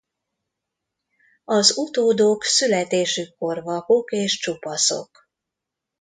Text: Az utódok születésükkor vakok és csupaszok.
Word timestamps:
Az 1.45 1.77
utódok 1.77 2.43
születésükkor 2.43 3.63
vakok 3.63 4.11
és 4.11 4.37
csupaszok. 4.39 5.27